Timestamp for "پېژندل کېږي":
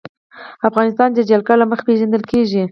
1.87-2.63